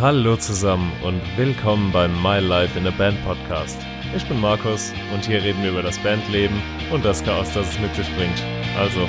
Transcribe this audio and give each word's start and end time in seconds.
Hallo 0.00 0.36
zusammen 0.36 0.92
und 1.02 1.20
willkommen 1.36 1.90
beim 1.90 2.22
My 2.22 2.38
Life 2.38 2.78
in 2.78 2.86
a 2.86 2.90
Band 2.90 3.20
Podcast. 3.24 3.76
Ich 4.14 4.24
bin 4.28 4.40
Markus 4.40 4.92
und 5.12 5.26
hier 5.26 5.42
reden 5.42 5.60
wir 5.64 5.70
über 5.70 5.82
das 5.82 5.98
Bandleben 5.98 6.62
und 6.92 7.04
das 7.04 7.24
Chaos, 7.24 7.52
das 7.52 7.68
es 7.70 7.80
mit 7.80 7.92
sich 7.96 8.06
bringt. 8.14 8.40
Also, 8.78 9.08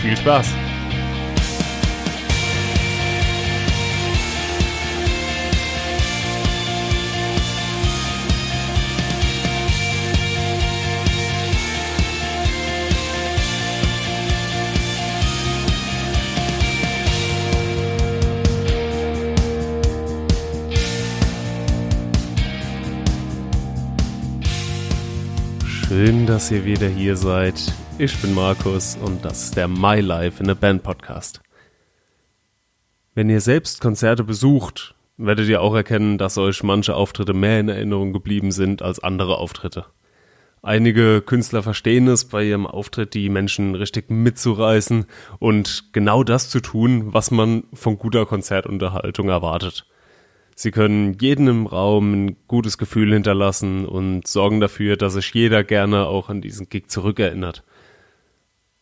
viel 0.00 0.16
Spaß! 0.16 0.48
Schön, 25.90 26.24
dass 26.24 26.52
ihr 26.52 26.64
wieder 26.64 26.86
hier 26.86 27.16
seid. 27.16 27.60
Ich 27.98 28.16
bin 28.22 28.32
Markus 28.32 28.96
und 29.02 29.24
das 29.24 29.42
ist 29.42 29.56
der 29.56 29.66
My 29.66 29.98
Life 29.98 30.40
in 30.40 30.48
a 30.48 30.54
Band 30.54 30.84
Podcast. 30.84 31.40
Wenn 33.16 33.28
ihr 33.28 33.40
selbst 33.40 33.80
Konzerte 33.80 34.22
besucht, 34.22 34.94
werdet 35.16 35.48
ihr 35.48 35.60
auch 35.60 35.74
erkennen, 35.74 36.16
dass 36.16 36.38
euch 36.38 36.62
manche 36.62 36.94
Auftritte 36.94 37.34
mehr 37.34 37.58
in 37.58 37.68
Erinnerung 37.68 38.12
geblieben 38.12 38.52
sind 38.52 38.82
als 38.82 39.02
andere 39.02 39.38
Auftritte. 39.38 39.86
Einige 40.62 41.22
Künstler 41.22 41.64
verstehen 41.64 42.06
es, 42.06 42.24
bei 42.24 42.44
ihrem 42.44 42.68
Auftritt 42.68 43.14
die 43.14 43.28
Menschen 43.28 43.74
richtig 43.74 44.10
mitzureißen 44.10 45.06
und 45.40 45.92
genau 45.92 46.22
das 46.22 46.50
zu 46.50 46.60
tun, 46.60 47.12
was 47.12 47.32
man 47.32 47.64
von 47.72 47.98
guter 47.98 48.26
Konzertunterhaltung 48.26 49.28
erwartet. 49.28 49.86
Sie 50.60 50.72
können 50.72 51.16
jedem 51.18 51.48
im 51.48 51.66
Raum 51.66 52.12
ein 52.12 52.36
gutes 52.46 52.76
Gefühl 52.76 53.14
hinterlassen 53.14 53.86
und 53.86 54.26
sorgen 54.26 54.60
dafür, 54.60 54.98
dass 54.98 55.14
sich 55.14 55.32
jeder 55.32 55.64
gerne 55.64 56.04
auch 56.04 56.28
an 56.28 56.42
diesen 56.42 56.68
Gig 56.68 56.90
zurückerinnert. 56.90 57.64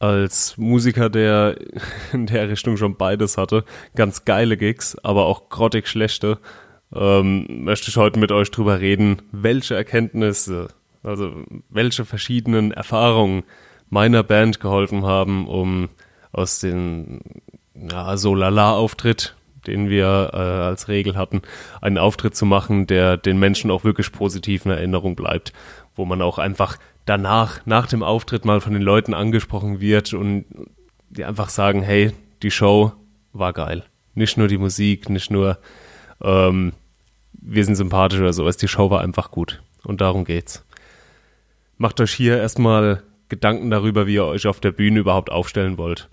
Als 0.01 0.59
Musiker, 0.59 1.09
der 1.09 1.57
in 2.13 2.27
der 2.27 2.49
Richtung 2.49 2.79
schon 2.79 2.97
beides 2.97 3.39
hatte, 3.39 3.65
ganz 3.95 4.25
geile 4.25 4.57
Gigs, 4.57 4.97
aber 5.05 5.27
auch 5.27 5.51
grottig 5.51 5.87
schlechte, 5.87 6.41
ähm, 6.93 7.47
möchte 7.63 7.91
ich 7.91 7.97
heute 7.97 8.19
mit 8.19 8.33
euch 8.33 8.51
drüber 8.51 8.81
reden, 8.81 9.23
welche 9.31 9.77
Erkenntnisse, 9.77 10.71
also 11.05 11.45
welche 11.69 12.05
verschiedenen 12.05 12.73
Erfahrungen 12.73 13.45
meiner 13.89 14.25
Band 14.25 14.59
geholfen 14.59 15.05
haben, 15.07 15.47
um 15.47 15.91
aus 16.33 16.59
dem 16.59 17.21
ja, 17.77 18.17
so 18.17 18.35
lala 18.35 18.73
Auftritt 18.73 19.37
den 19.69 19.89
wir 19.89 20.31
äh, 20.33 20.37
als 20.37 20.89
Regel 20.89 21.17
hatten, 21.17 21.43
einen 21.81 21.99
Auftritt 21.99 22.35
zu 22.35 22.47
machen, 22.47 22.87
der 22.87 23.17
den 23.17 23.39
Menschen 23.39 23.71
auch 23.71 23.85
wirklich 23.85 24.11
positiv 24.11 24.65
in 24.65 24.73
Erinnerung 24.73 25.15
bleibt, 25.15 25.53
wo 25.95 26.05
man 26.05 26.23
auch 26.23 26.39
einfach 26.39 26.79
danach, 27.05 27.65
nach 27.65 27.87
dem 27.87 28.03
Auftritt 28.03 28.45
mal 28.45 28.61
von 28.61 28.73
den 28.73 28.83
Leuten 28.83 29.15
angesprochen 29.15 29.81
wird 29.81 30.13
und 30.15 30.45
die 31.11 31.25
einfach 31.25 31.49
sagen, 31.49 31.83
hey, 31.83 32.13
die 32.43 32.51
Show 32.51 32.93
war 33.33 33.53
geil. 33.53 33.85
Nicht 34.15 34.37
nur 34.37 34.49
die 34.49 34.59
Musik, 34.59 35.09
nicht 35.09 35.31
nur 35.31 35.59
ähm, 36.21 36.73
wir 37.33 37.65
sind 37.65 37.77
sympathisch 37.77 38.21
oder 38.21 38.33
sowas, 38.33 38.57
die 38.57 38.69
Show 38.69 38.91
war 38.91 39.01
einfach 39.01 39.31
gut. 39.31 39.63
Und 39.85 40.01
darum 40.01 40.25
geht's. 40.25 40.65
Macht 41.77 42.01
euch 42.01 42.13
hier 42.13 42.39
erstmal 42.39 43.03
Gedanken 43.29 43.71
darüber, 43.71 44.07
wie 44.07 44.15
ihr 44.15 44.25
euch 44.25 44.47
auf 44.47 44.61
der 44.61 44.73
Bühne 44.73 45.01
überhaupt 45.01 45.31
aufstellen 45.31 45.79
wollt. 45.79 46.09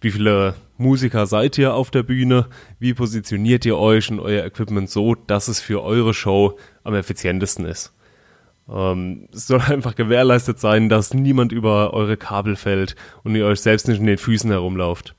Wie 0.00 0.10
viele 0.10 0.54
Musiker 0.78 1.26
seid 1.26 1.58
ihr 1.58 1.74
auf 1.74 1.90
der 1.90 2.02
Bühne? 2.02 2.46
Wie 2.78 2.94
positioniert 2.94 3.66
ihr 3.66 3.76
euch 3.76 4.10
und 4.10 4.18
euer 4.18 4.44
Equipment 4.46 4.88
so, 4.88 5.14
dass 5.14 5.48
es 5.48 5.60
für 5.60 5.82
eure 5.82 6.14
Show 6.14 6.58
am 6.84 6.94
effizientesten 6.94 7.66
ist? 7.66 7.92
Ähm, 8.66 9.28
es 9.32 9.46
soll 9.46 9.60
einfach 9.68 9.94
gewährleistet 9.94 10.58
sein, 10.58 10.88
dass 10.88 11.12
niemand 11.12 11.52
über 11.52 11.92
eure 11.92 12.16
Kabel 12.16 12.56
fällt 12.56 12.96
und 13.24 13.34
ihr 13.34 13.44
euch 13.44 13.60
selbst 13.60 13.88
nicht 13.88 14.00
in 14.00 14.06
den 14.06 14.16
Füßen 14.16 14.50
herumlauft. 14.50 15.14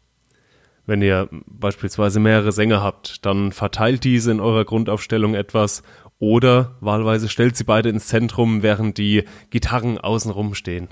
Wenn 0.88 1.04
ihr 1.04 1.30
beispielsweise 1.46 2.20
mehrere 2.20 2.52
Sänger 2.52 2.82
habt, 2.82 3.24
dann 3.24 3.52
verteilt 3.52 4.04
diese 4.04 4.32
in 4.32 4.40
eurer 4.40 4.66
Grundaufstellung 4.66 5.36
etwas 5.36 5.84
oder 6.18 6.76
wahlweise 6.82 7.30
stellt 7.30 7.56
sie 7.56 7.64
beide 7.66 7.90
ins 7.90 8.08
Zentrum, 8.08 8.64
während 8.64 8.98
die 8.98 9.26
Gitarren 9.52 10.00
außenrum 10.00 10.56
stehen. 10.56 10.90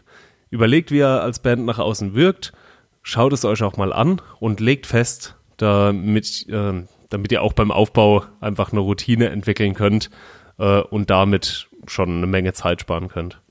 Überlegt, 0.51 0.91
wie 0.91 0.99
er 0.99 1.22
als 1.22 1.39
Band 1.39 1.66
nach 1.66 1.79
außen 1.79 2.13
wirkt 2.13 2.53
schaut 3.01 3.33
es 3.33 3.45
euch 3.45 3.63
auch 3.63 3.77
mal 3.77 3.93
an 3.93 4.21
und 4.39 4.59
legt 4.59 4.85
fest, 4.85 5.35
damit, 5.57 6.47
äh, 6.49 6.83
damit 7.09 7.31
ihr 7.31 7.41
auch 7.41 7.53
beim 7.53 7.71
Aufbau 7.71 8.23
einfach 8.39 8.71
eine 8.71 8.81
Routine 8.81 9.29
entwickeln 9.29 9.73
könnt 9.73 10.09
äh, 10.57 10.81
und 10.81 11.09
damit 11.09 11.67
schon 11.87 12.17
eine 12.17 12.27
Menge 12.27 12.53
Zeit 12.53 12.81
sparen 12.81 13.07
könnt. 13.07 13.41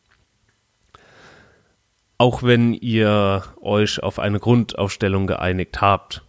Auch 2.18 2.42
wenn 2.42 2.74
ihr 2.74 3.44
euch 3.60 4.02
auf 4.02 4.18
eine 4.18 4.40
Grundaufstellung 4.40 5.26
geeinigt 5.26 5.80
habt, 5.80 6.22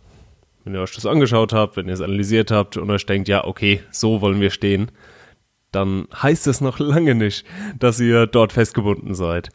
wenn 0.64 0.76
ihr 0.76 0.82
euch 0.82 0.94
das 0.94 1.06
angeschaut 1.06 1.52
habt, 1.52 1.78
wenn 1.78 1.88
ihr 1.88 1.94
es 1.94 2.02
analysiert 2.02 2.52
habt 2.52 2.78
und 2.78 2.90
euch 2.92 3.06
denkt, 3.06 3.28
ja, 3.28 3.44
okay, 3.46 3.82
so 3.90 4.22
wollen 4.22 4.40
wir 4.40 4.52
stehen, 4.52 4.92
dann 5.72 6.08
heißt 6.14 6.48
es 6.48 6.62
noch 6.62 6.80
lange 6.80 7.16
nicht, 7.16 7.46
dass 7.78 8.00
ihr 8.00 8.28
dort 8.28 8.54
festgebunden 8.54 9.16
seid. 9.16 9.50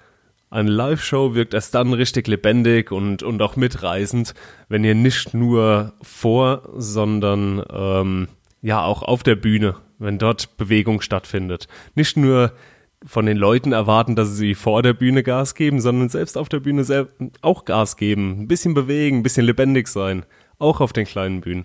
Eine 0.55 0.71
Live-Show 0.71 1.35
wirkt 1.35 1.53
erst 1.53 1.75
dann 1.75 1.93
richtig 1.93 2.29
lebendig 2.29 2.93
und, 2.93 3.25
und 3.25 3.43
auch 3.43 3.57
mitreißend, 3.57 4.35
wenn 4.69 4.85
ihr 4.85 4.95
nicht 4.95 5.35
nur 5.35 5.95
vor, 6.01 6.69
sondern 6.77 7.61
ähm, 7.73 8.29
ja 8.63 8.85
auch 8.85 9.03
auf 9.03 9.25
der 9.25 9.35
Bühne, 9.35 9.75
wenn 9.99 10.17
dort 10.19 10.57
Bewegung 10.57 11.01
stattfindet. 11.01 11.67
Nicht 11.97 12.17
nur 12.17 12.53
von 13.05 13.27
den 13.27 13.37
Leuten 13.37 13.73
erwarten, 13.73 14.15
dass 14.15 14.37
sie 14.37 14.55
vor 14.55 14.85
der 14.85 14.93
Bühne 14.93 15.25
Gas 15.25 15.57
geben, 15.57 15.81
sondern 15.81 16.09
selbst 16.09 16.39
auf 16.39 16.49
der 16.49 16.61
Bühne 16.61 17.09
auch 17.43 17.65
Gas 17.65 17.97
geben. 17.97 18.43
Ein 18.43 18.47
bisschen 18.47 18.75
bewegen, 18.75 19.19
ein 19.19 19.23
bisschen 19.25 19.47
lebendig 19.47 19.89
sein. 19.89 20.25
Auch 20.61 20.81
auf 20.81 20.93
den 20.93 21.05
kleinen 21.05 21.41
Bühnen. 21.41 21.65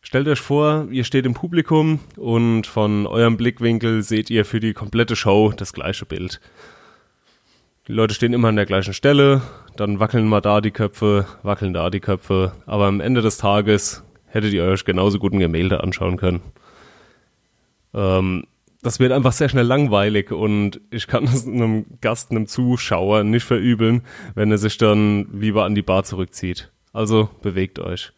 Stellt 0.00 0.26
euch 0.26 0.40
vor, 0.40 0.88
ihr 0.90 1.04
steht 1.04 1.24
im 1.24 1.34
Publikum 1.34 2.00
und 2.16 2.66
von 2.66 3.06
eurem 3.06 3.36
Blickwinkel 3.36 4.02
seht 4.02 4.28
ihr 4.28 4.44
für 4.44 4.58
die 4.58 4.74
komplette 4.74 5.14
Show 5.14 5.52
das 5.56 5.72
gleiche 5.72 6.04
Bild. 6.04 6.40
Die 7.86 7.92
Leute 7.92 8.14
stehen 8.14 8.32
immer 8.32 8.48
an 8.48 8.56
der 8.56 8.64
gleichen 8.64 8.94
Stelle, 8.94 9.42
dann 9.76 10.00
wackeln 10.00 10.26
mal 10.26 10.40
da 10.40 10.62
die 10.62 10.70
Köpfe, 10.70 11.26
wackeln 11.42 11.74
da 11.74 11.90
die 11.90 12.00
Köpfe, 12.00 12.52
aber 12.64 12.86
am 12.86 13.00
Ende 13.00 13.20
des 13.20 13.36
Tages 13.36 14.02
hättet 14.24 14.54
ihr 14.54 14.64
euch 14.64 14.86
genauso 14.86 15.18
gut 15.18 15.34
ein 15.34 15.38
Gemälde 15.38 15.82
anschauen 15.82 16.16
können. 16.16 16.40
Ähm, 17.92 18.46
das 18.80 19.00
wird 19.00 19.12
einfach 19.12 19.32
sehr 19.32 19.50
schnell 19.50 19.66
langweilig 19.66 20.32
und 20.32 20.80
ich 20.90 21.06
kann 21.06 21.24
es 21.32 21.46
einem 21.46 21.84
Gast, 22.00 22.30
einem 22.30 22.46
Zuschauer 22.46 23.22
nicht 23.22 23.44
verübeln, 23.44 24.00
wenn 24.34 24.50
er 24.50 24.58
sich 24.58 24.78
dann 24.78 25.28
lieber 25.38 25.64
an 25.64 25.74
die 25.74 25.82
Bar 25.82 26.04
zurückzieht. 26.04 26.72
Also 26.94 27.28
bewegt 27.42 27.78
euch. 27.80 28.12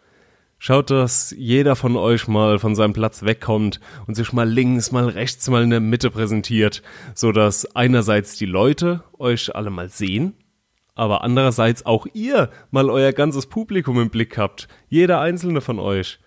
Schaut, 0.59 0.91
dass 0.91 1.35
jeder 1.37 1.77
von 1.77 1.97
euch 1.97 2.29
mal 2.29 2.59
von 2.59 2.75
seinem 2.75 2.95
Platz 2.95 3.23
wegkommt 3.23 3.79
und 4.07 4.15
sich 4.15 4.33
mal 4.33 4.49
links, 4.49 4.91
mal 4.91 5.09
rechts, 5.09 5.49
mal 5.51 5.63
in 5.63 5.71
der 5.71 5.81
Mitte 5.81 6.11
präsentiert, 6.11 6.83
so 7.15 7.31
dass 7.31 7.77
einerseits 7.77 8.37
die 8.37 8.47
Leute 8.47 9.05
euch 9.19 9.55
alle 9.55 9.71
mal 9.71 9.91
sehen, 9.91 10.35
aber 10.95 11.23
andererseits 11.23 11.85
auch 11.85 12.07
ihr 12.15 12.51
mal 12.71 12.89
euer 12.89 13.13
ganzes 13.13 13.47
Publikum 13.47 14.01
im 14.01 14.09
Blick 14.09 14.39
habt, 14.39 14.67
jeder 14.89 15.21
einzelne 15.21 15.61
von 15.61 15.79
euch. 15.79 16.19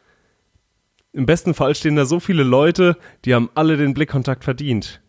Im 1.11 1.25
besten 1.25 1.55
Fall 1.55 1.73
stehen 1.73 1.95
da 1.95 2.05
so 2.05 2.19
viele 2.19 2.43
Leute, 2.43 2.97
die 3.25 3.33
haben 3.33 3.49
alle 3.55 3.77
den 3.77 3.95
Blickkontakt 3.95 4.43
verdient. 4.43 5.01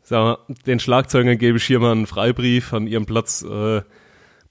Sag 0.00 0.22
mal, 0.22 0.54
den 0.66 0.78
Schlagzeugern 0.78 1.38
gebe 1.38 1.58
ich 1.58 1.64
hier 1.64 1.80
mal 1.80 1.90
einen 1.90 2.06
Freibrief, 2.06 2.72
an 2.72 2.86
ihrem 2.86 3.06
Platz 3.06 3.42
äh, 3.42 3.82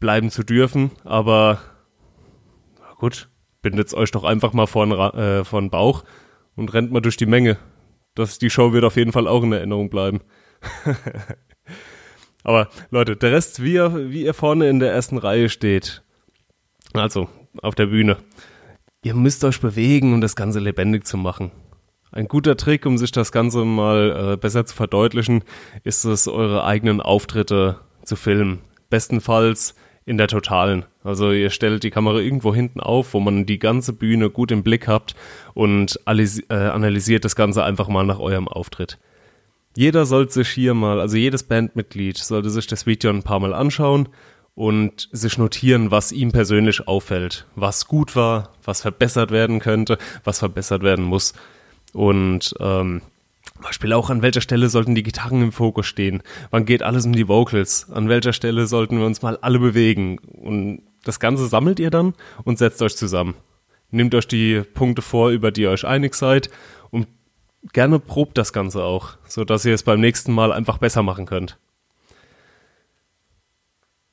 bleiben 0.02 0.30
zu 0.30 0.44
dürfen, 0.44 0.92
aber 1.06 1.62
gut, 2.98 3.30
bindet 3.62 3.94
euch 3.94 4.12
doch 4.12 4.24
einfach 4.24 4.54
mal 4.54 4.68
vor 4.68 4.86
den, 4.86 4.94
äh, 4.94 5.44
vor 5.44 5.62
den 5.62 5.70
Bauch 5.70 6.04
und 6.56 6.74
rennt 6.74 6.92
mal 6.92 7.02
durch 7.02 7.18
die 7.18 7.26
Menge. 7.26 7.58
Das, 8.16 8.40
die 8.40 8.50
Show 8.50 8.74
wird 8.74 8.84
auf 8.84 8.98
jeden 8.98 9.12
Fall 9.12 9.28
auch 9.28 9.44
in 9.44 9.54
Erinnerung 9.54 9.90
bleiben. 9.90 10.22
Aber 12.44 12.70
Leute, 12.90 13.16
der 13.16 13.32
Rest, 13.32 13.64
wie 13.64 13.74
ihr, 13.74 14.12
wie 14.12 14.26
ihr 14.26 14.34
vorne 14.34 14.70
in 14.70 14.80
der 14.80 14.92
ersten 14.92 15.18
Reihe 15.18 15.50
steht, 15.50 16.04
also 16.94 17.30
auf 17.62 17.76
der 17.76 17.86
Bühne, 17.88 18.18
ihr 19.04 19.14
müsst 19.14 19.44
euch 19.44 19.62
bewegen, 19.62 20.14
um 20.14 20.22
das 20.22 20.36
Ganze 20.36 20.60
lebendig 20.60 21.06
zu 21.06 21.18
machen. 21.18 21.52
Ein 22.12 22.28
guter 22.28 22.58
Trick, 22.58 22.86
um 22.86 22.98
sich 22.98 23.12
das 23.12 23.32
Ganze 23.32 23.64
mal 23.64 24.34
äh, 24.34 24.38
besser 24.38 24.66
zu 24.66 24.76
verdeutlichen, 24.76 25.44
ist 25.84 26.04
es, 26.04 26.28
eure 26.28 26.66
eigenen 26.66 27.00
Auftritte 27.00 27.80
zu 28.04 28.18
filmen. 28.18 28.60
Bestenfalls 28.90 29.76
in 30.06 30.18
der 30.18 30.28
Totalen. 30.28 30.86
Also 31.04 31.32
ihr 31.32 31.50
stellt 31.50 31.84
die 31.84 31.90
Kamera 31.90 32.20
irgendwo 32.20 32.54
hinten 32.54 32.80
auf, 32.80 33.14
wo 33.14 33.20
man 33.20 33.46
die 33.46 33.60
ganze 33.60 33.94
Bühne 33.94 34.30
gut 34.30 34.52
im 34.52 34.64
Blick 34.64 34.88
habt 34.88 35.16
und 35.54 36.00
äh, 36.06 36.54
analysiert 36.54 37.26
das 37.26 37.36
Ganze 37.36 37.64
einfach 37.64 37.88
mal 37.88 38.06
nach 38.06 38.20
eurem 38.20 38.48
Auftritt. 38.48 39.00
Jeder 39.76 40.06
sollte 40.06 40.34
sich 40.34 40.50
hier 40.50 40.74
mal, 40.74 41.00
also 41.00 41.18
jedes 41.18 41.44
Bandmitglied 41.44 42.18
sollte 42.18 42.50
sich 42.50 42.68
das 42.68 42.86
Video 42.86 43.10
ein 43.10 43.24
paar 43.24 43.40
Mal 43.40 43.54
anschauen 43.54 44.10
und 44.54 45.10
sich 45.12 45.38
notieren, 45.38 45.92
was 45.92 46.12
ihm 46.12 46.32
persönlich 46.32 46.88
auffällt, 46.88 47.46
was 47.56 47.88
gut 47.88 48.16
war, 48.16 48.52
was 48.64 48.82
verbessert 48.82 49.32
werden 49.32 49.60
könnte, 49.60 49.98
was 50.24 50.40
verbessert 50.40 50.84
werden 50.84 51.06
muss. 51.06 51.34
Und 51.94 52.54
ähm, 52.60 53.02
Beispiel 53.62 53.94
auch, 53.94 54.10
an 54.10 54.22
welcher 54.22 54.42
Stelle 54.42 54.70
sollten 54.70 54.96
die 54.96 55.04
Gitarren 55.04 55.42
im 55.42 55.52
Fokus 55.52 55.86
stehen? 55.86 56.22
Wann 56.50 56.66
geht 56.66 56.84
alles 56.84 57.06
um 57.06 57.14
die 57.14 57.28
Vocals? 57.28 57.90
An 57.92 58.10
welcher 58.10 58.34
Stelle 58.34 58.68
sollten 58.68 58.98
wir 58.98 59.06
uns 59.06 59.22
mal 59.22 59.38
alle 59.42 59.60
bewegen? 59.60 60.18
Und 60.20 60.82
das 61.04 61.20
Ganze 61.20 61.48
sammelt 61.48 61.80
ihr 61.80 61.90
dann 61.90 62.14
und 62.44 62.58
setzt 62.58 62.82
euch 62.82 62.96
zusammen. 62.96 63.36
Nehmt 63.90 64.16
euch 64.16 64.28
die 64.28 64.62
Punkte 64.62 65.02
vor, 65.02 65.30
über 65.30 65.52
die 65.52 65.64
ihr 65.64 65.70
euch 65.70 65.86
einig 65.86 66.16
seid 66.16 66.50
und 66.92 67.08
gerne 67.74 68.00
probt 68.00 68.38
das 68.38 68.54
Ganze 68.54 68.84
auch, 68.84 69.18
sodass 69.28 69.66
ihr 69.66 69.74
es 69.74 69.84
beim 69.84 70.00
nächsten 70.00 70.32
Mal 70.32 70.52
einfach 70.52 70.78
besser 70.78 71.04
machen 71.04 71.26
könnt. 71.26 71.58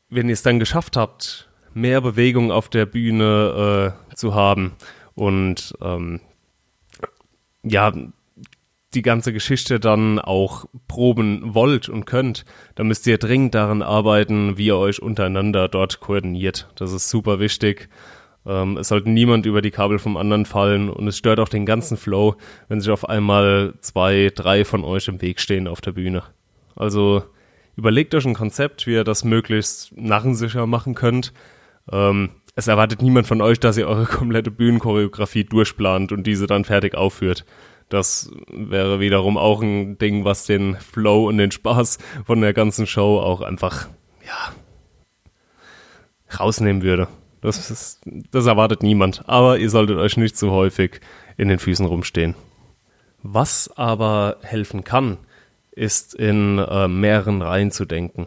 Wenn 0.08 0.28
ihr 0.28 0.32
es 0.32 0.42
dann 0.42 0.58
geschafft 0.58 0.96
habt, 0.96 1.48
mehr 1.74 2.00
Bewegung 2.00 2.50
auf 2.50 2.68
der 2.68 2.86
Bühne 2.86 3.94
äh, 4.10 4.14
zu 4.14 4.34
haben 4.34 4.72
und 5.14 5.74
ähm, 5.80 6.20
ja, 7.62 7.92
die 8.94 9.02
ganze 9.02 9.32
Geschichte 9.32 9.80
dann 9.80 10.18
auch 10.18 10.64
proben 10.86 11.54
wollt 11.54 11.88
und 11.88 12.06
könnt, 12.06 12.44
dann 12.74 12.88
müsst 12.88 13.06
ihr 13.06 13.18
dringend 13.18 13.54
daran 13.54 13.82
arbeiten, 13.82 14.56
wie 14.56 14.66
ihr 14.66 14.76
euch 14.76 15.02
untereinander 15.02 15.68
dort 15.68 16.00
koordiniert. 16.00 16.68
Das 16.76 16.92
ist 16.92 17.10
super 17.10 17.38
wichtig. 17.38 17.88
Ähm, 18.46 18.78
es 18.78 18.88
sollte 18.88 19.10
niemand 19.10 19.44
über 19.44 19.60
die 19.60 19.70
Kabel 19.70 19.98
vom 19.98 20.16
anderen 20.16 20.46
fallen 20.46 20.88
und 20.88 21.06
es 21.06 21.18
stört 21.18 21.38
auch 21.38 21.50
den 21.50 21.66
ganzen 21.66 21.98
Flow, 21.98 22.36
wenn 22.68 22.80
sich 22.80 22.90
auf 22.90 23.06
einmal 23.08 23.74
zwei, 23.80 24.30
drei 24.34 24.64
von 24.64 24.84
euch 24.84 25.08
im 25.08 25.20
Weg 25.20 25.40
stehen 25.40 25.68
auf 25.68 25.82
der 25.82 25.92
Bühne. 25.92 26.22
Also 26.74 27.24
überlegt 27.76 28.14
euch 28.14 28.24
ein 28.24 28.34
Konzept, 28.34 28.86
wie 28.86 28.92
ihr 28.92 29.04
das 29.04 29.22
möglichst 29.22 29.96
narrensicher 29.96 30.66
machen 30.66 30.94
könnt. 30.94 31.34
Ähm, 31.92 32.30
es 32.54 32.68
erwartet 32.68 33.02
niemand 33.02 33.26
von 33.26 33.42
euch, 33.42 33.60
dass 33.60 33.76
ihr 33.76 33.86
eure 33.86 34.06
komplette 34.06 34.50
Bühnenchoreografie 34.50 35.44
durchplant 35.44 36.10
und 36.10 36.26
diese 36.26 36.46
dann 36.46 36.64
fertig 36.64 36.94
aufführt. 36.94 37.44
Das 37.88 38.30
wäre 38.50 39.00
wiederum 39.00 39.38
auch 39.38 39.62
ein 39.62 39.98
Ding, 39.98 40.24
was 40.24 40.44
den 40.46 40.76
Flow 40.76 41.28
und 41.28 41.38
den 41.38 41.50
Spaß 41.50 41.98
von 42.26 42.40
der 42.40 42.52
ganzen 42.52 42.86
Show 42.86 43.18
auch 43.18 43.40
einfach, 43.40 43.88
ja, 44.26 44.52
rausnehmen 46.38 46.82
würde. 46.82 47.08
Das, 47.40 47.70
ist, 47.70 48.00
das 48.30 48.46
erwartet 48.46 48.82
niemand. 48.82 49.22
Aber 49.26 49.58
ihr 49.58 49.70
solltet 49.70 49.96
euch 49.96 50.16
nicht 50.16 50.36
zu 50.36 50.50
häufig 50.50 51.00
in 51.36 51.48
den 51.48 51.58
Füßen 51.58 51.86
rumstehen. 51.86 52.34
Was 53.22 53.70
aber 53.76 54.36
helfen 54.42 54.84
kann, 54.84 55.18
ist 55.70 56.14
in 56.14 56.58
äh, 56.58 56.88
mehreren 56.88 57.42
Reihen 57.42 57.70
zu 57.70 57.84
denken. 57.84 58.26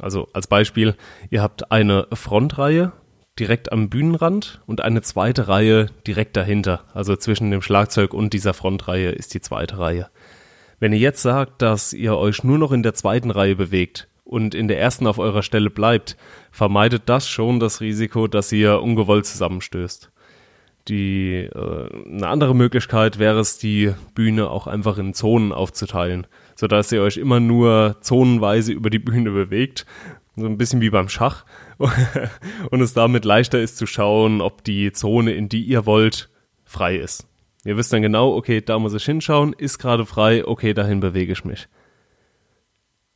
Also 0.00 0.28
als 0.32 0.46
Beispiel, 0.46 0.96
ihr 1.30 1.42
habt 1.42 1.70
eine 1.72 2.06
Frontreihe 2.12 2.92
direkt 3.38 3.72
am 3.72 3.88
Bühnenrand 3.88 4.60
und 4.66 4.80
eine 4.80 5.02
zweite 5.02 5.48
Reihe 5.48 5.86
direkt 6.06 6.36
dahinter. 6.36 6.84
Also 6.94 7.16
zwischen 7.16 7.50
dem 7.50 7.62
Schlagzeug 7.62 8.14
und 8.14 8.32
dieser 8.32 8.54
Frontreihe 8.54 9.10
ist 9.10 9.34
die 9.34 9.40
zweite 9.40 9.78
Reihe. 9.78 10.08
Wenn 10.78 10.92
ihr 10.92 10.98
jetzt 10.98 11.22
sagt, 11.22 11.62
dass 11.62 11.92
ihr 11.92 12.16
euch 12.16 12.44
nur 12.44 12.58
noch 12.58 12.72
in 12.72 12.82
der 12.82 12.94
zweiten 12.94 13.30
Reihe 13.30 13.56
bewegt 13.56 14.08
und 14.24 14.54
in 14.54 14.68
der 14.68 14.78
ersten 14.80 15.06
auf 15.06 15.18
eurer 15.18 15.42
Stelle 15.42 15.70
bleibt, 15.70 16.16
vermeidet 16.50 17.02
das 17.06 17.28
schon 17.28 17.60
das 17.60 17.80
Risiko, 17.80 18.26
dass 18.26 18.52
ihr 18.52 18.80
ungewollt 18.80 19.26
zusammenstößt. 19.26 20.10
Die 20.88 21.48
äh, 21.52 21.88
eine 22.06 22.26
andere 22.26 22.54
Möglichkeit 22.54 23.18
wäre 23.18 23.40
es, 23.40 23.58
die 23.58 23.94
Bühne 24.14 24.50
auch 24.50 24.66
einfach 24.66 24.98
in 24.98 25.14
Zonen 25.14 25.52
aufzuteilen, 25.52 26.26
sodass 26.56 26.92
ihr 26.92 27.02
euch 27.02 27.16
immer 27.16 27.40
nur 27.40 27.96
zonenweise 28.00 28.72
über 28.72 28.90
die 28.90 28.98
Bühne 28.98 29.30
bewegt, 29.30 29.86
so 30.36 30.46
ein 30.46 30.58
bisschen 30.58 30.80
wie 30.80 30.90
beim 30.90 31.08
Schach 31.08 31.44
und 32.70 32.80
es 32.80 32.94
damit 32.94 33.24
leichter 33.24 33.60
ist 33.60 33.76
zu 33.76 33.86
schauen, 33.86 34.40
ob 34.40 34.64
die 34.64 34.92
Zone, 34.92 35.32
in 35.32 35.48
die 35.48 35.64
ihr 35.64 35.86
wollt, 35.86 36.30
frei 36.64 36.96
ist. 36.96 37.26
Ihr 37.64 37.76
wisst 37.76 37.92
dann 37.92 38.02
genau, 38.02 38.34
okay, 38.34 38.60
da 38.60 38.78
muss 38.78 38.94
ich 38.94 39.04
hinschauen, 39.04 39.52
ist 39.52 39.78
gerade 39.78 40.04
frei, 40.04 40.46
okay, 40.46 40.74
dahin 40.74 41.00
bewege 41.00 41.32
ich 41.32 41.44
mich. 41.44 41.68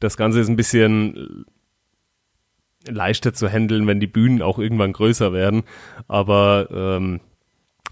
Das 0.00 0.16
Ganze 0.16 0.40
ist 0.40 0.48
ein 0.48 0.56
bisschen 0.56 1.44
leichter 2.86 3.34
zu 3.34 3.48
handeln, 3.48 3.86
wenn 3.86 4.00
die 4.00 4.06
Bühnen 4.06 4.40
auch 4.40 4.58
irgendwann 4.58 4.92
größer 4.92 5.32
werden, 5.32 5.64
aber 6.06 6.68
ähm, 6.70 7.20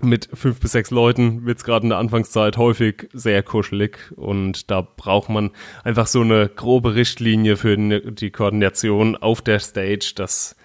mit 0.00 0.28
fünf 0.34 0.60
bis 0.60 0.72
sechs 0.72 0.90
Leuten 0.90 1.46
wird 1.46 1.58
es 1.58 1.64
gerade 1.64 1.84
in 1.84 1.90
der 1.90 1.98
Anfangszeit 1.98 2.56
häufig 2.56 3.08
sehr 3.12 3.42
kuschelig 3.42 4.12
und 4.16 4.70
da 4.70 4.82
braucht 4.82 5.28
man 5.28 5.50
einfach 5.84 6.06
so 6.06 6.20
eine 6.20 6.48
grobe 6.48 6.94
Richtlinie 6.94 7.56
für 7.56 7.76
die 7.76 8.30
Koordination 8.30 9.16
auf 9.16 9.40
der 9.40 9.58
Stage, 9.58 10.12
dass 10.14 10.56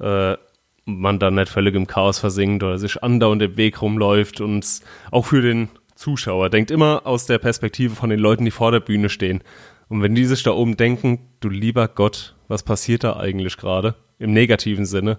äh, 0.00 0.36
man 0.84 1.18
dann 1.18 1.34
nicht 1.34 1.48
völlig 1.48 1.74
im 1.74 1.86
Chaos 1.86 2.18
versinkt 2.18 2.62
oder 2.62 2.78
sich 2.78 3.02
andauernd 3.02 3.42
im 3.42 3.56
Weg 3.56 3.82
rumläuft 3.82 4.40
und 4.40 4.80
auch 5.10 5.26
für 5.26 5.42
den 5.42 5.68
Zuschauer 5.94 6.48
denkt 6.48 6.70
immer 6.70 7.02
aus 7.06 7.26
der 7.26 7.38
Perspektive 7.38 7.94
von 7.94 8.10
den 8.10 8.20
Leuten, 8.20 8.44
die 8.44 8.52
vor 8.52 8.70
der 8.70 8.80
Bühne 8.80 9.08
stehen. 9.08 9.42
Und 9.88 10.02
wenn 10.02 10.14
die 10.14 10.24
sich 10.24 10.42
da 10.42 10.52
oben 10.52 10.76
denken, 10.76 11.18
du 11.40 11.48
lieber 11.48 11.88
Gott, 11.88 12.36
was 12.46 12.62
passiert 12.62 13.04
da 13.04 13.16
eigentlich 13.16 13.56
gerade, 13.56 13.96
im 14.18 14.32
negativen 14.32 14.86
Sinne, 14.86 15.18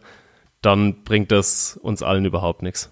dann 0.61 1.03
bringt 1.03 1.31
das 1.31 1.77
uns 1.81 2.01
allen 2.01 2.25
überhaupt 2.25 2.63
nichts. 2.63 2.91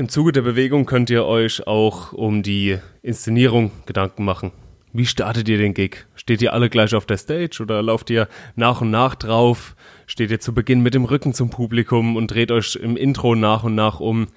Im 0.00 0.08
Zuge 0.08 0.30
der 0.30 0.42
Bewegung 0.42 0.86
könnt 0.86 1.10
ihr 1.10 1.24
euch 1.24 1.66
auch 1.66 2.12
um 2.12 2.44
die 2.44 2.78
Inszenierung 3.02 3.72
Gedanken 3.84 4.24
machen. 4.24 4.52
Wie 4.92 5.06
startet 5.06 5.48
ihr 5.48 5.58
den 5.58 5.74
Gig? 5.74 6.06
Steht 6.14 6.40
ihr 6.40 6.52
alle 6.52 6.70
gleich 6.70 6.94
auf 6.94 7.04
der 7.04 7.16
Stage 7.16 7.58
oder 7.60 7.82
lauft 7.82 8.08
ihr 8.08 8.28
nach 8.54 8.80
und 8.80 8.92
nach 8.92 9.16
drauf? 9.16 9.74
Steht 10.06 10.30
ihr 10.30 10.38
zu 10.38 10.54
Beginn 10.54 10.84
mit 10.84 10.94
dem 10.94 11.04
Rücken 11.04 11.34
zum 11.34 11.50
Publikum 11.50 12.14
und 12.14 12.28
dreht 12.28 12.52
euch 12.52 12.76
im 12.76 12.96
Intro 12.96 13.34
nach 13.34 13.64
und 13.64 13.74
nach 13.74 13.98
um? 13.98 14.28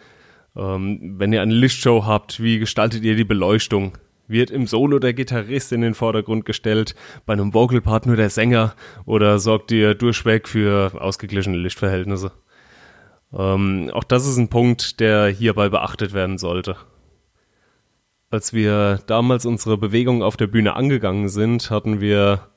Ähm, 0.55 1.19
wenn 1.19 1.31
ihr 1.31 1.43
eine 1.43 1.53
Lichtshow 1.53 2.07
habt, 2.07 2.41
wie 2.41 2.57
gestaltet 2.57 3.03
ihr 3.03 3.15
die 3.15 3.23
Beleuchtung? 3.23 3.99
Wird 4.27 4.49
im 4.49 4.65
Solo 4.65 4.97
der 4.97 5.13
Gitarrist 5.13 5.71
in 5.73 5.81
den 5.81 5.93
Vordergrund 5.93 6.43
gestellt, 6.43 6.95
bei 7.27 7.33
einem 7.33 7.53
Vocalpart 7.53 8.07
nur 8.07 8.15
der 8.15 8.31
Sänger 8.31 8.73
oder 9.05 9.37
sorgt 9.37 9.71
ihr 9.71 9.93
durchweg 9.93 10.47
für 10.47 10.99
ausgeglichene 10.99 11.57
Lichtverhältnisse? 11.57 12.31
Ähm, 13.37 13.89
auch 13.93 14.03
das 14.03 14.27
ist 14.27 14.37
ein 14.37 14.49
Punkt, 14.49 14.99
der 14.99 15.27
hierbei 15.27 15.69
beachtet 15.69 16.13
werden 16.13 16.37
sollte. 16.37 16.75
Als 18.29 18.53
wir 18.53 18.99
damals 19.07 19.45
unsere 19.45 19.77
Bewegung 19.77 20.23
auf 20.23 20.37
der 20.37 20.47
Bühne 20.47 20.75
angegangen 20.75 21.29
sind, 21.29 21.69
hatten 21.69 21.99
wir 22.01 22.47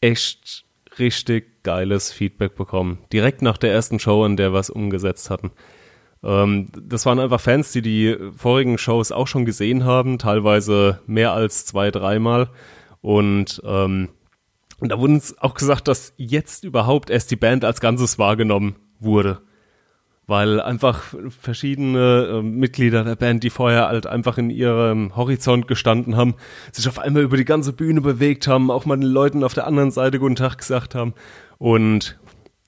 echt 0.00 0.64
richtig 0.98 1.62
geiles 1.62 2.12
Feedback 2.12 2.54
bekommen. 2.54 2.98
Direkt 3.12 3.42
nach 3.42 3.58
der 3.58 3.72
ersten 3.72 3.98
Show, 3.98 4.24
an 4.24 4.36
der 4.36 4.52
wir 4.52 4.60
es 4.60 4.70
umgesetzt 4.70 5.30
hatten. 5.30 5.50
Ähm, 6.22 6.68
das 6.80 7.06
waren 7.06 7.18
einfach 7.18 7.40
Fans, 7.40 7.72
die 7.72 7.82
die 7.82 8.16
vorigen 8.36 8.78
Shows 8.78 9.12
auch 9.12 9.26
schon 9.26 9.44
gesehen 9.44 9.84
haben, 9.84 10.18
teilweise 10.18 11.00
mehr 11.06 11.32
als 11.32 11.66
zwei, 11.66 11.90
dreimal. 11.90 12.50
Und 13.00 13.60
ähm, 13.64 14.08
da 14.80 14.98
wurde 14.98 15.14
uns 15.14 15.38
auch 15.38 15.54
gesagt, 15.54 15.88
dass 15.88 16.14
jetzt 16.16 16.64
überhaupt 16.64 17.10
erst 17.10 17.30
die 17.30 17.36
Band 17.36 17.64
als 17.64 17.80
Ganzes 17.80 18.18
wahrgenommen 18.18 18.76
wurde 18.98 19.40
weil 20.26 20.60
einfach 20.60 21.14
verschiedene 21.28 22.38
äh, 22.38 22.42
Mitglieder 22.42 23.04
der 23.04 23.16
Band, 23.16 23.44
die 23.44 23.50
vorher 23.50 23.86
halt 23.88 24.06
einfach 24.06 24.38
in 24.38 24.50
ihrem 24.50 25.14
Horizont 25.14 25.68
gestanden 25.68 26.16
haben, 26.16 26.34
sich 26.72 26.88
auf 26.88 26.98
einmal 26.98 27.22
über 27.22 27.36
die 27.36 27.44
ganze 27.44 27.72
Bühne 27.72 28.00
bewegt 28.00 28.48
haben, 28.48 28.70
auch 28.70 28.86
mal 28.86 28.96
den 28.96 29.08
Leuten 29.08 29.44
auf 29.44 29.54
der 29.54 29.66
anderen 29.66 29.90
Seite 29.90 30.18
guten 30.18 30.36
Tag 30.36 30.58
gesagt 30.58 30.94
haben 30.94 31.14
und 31.58 32.18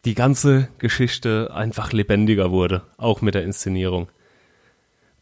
die 0.05 0.15
ganze 0.15 0.69
Geschichte 0.79 1.51
einfach 1.53 1.93
lebendiger 1.93 2.51
wurde, 2.51 2.83
auch 2.97 3.21
mit 3.21 3.35
der 3.35 3.45
Inszenierung. 3.45 4.09